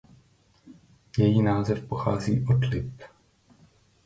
[1.17, 3.01] Její název pochází od lip.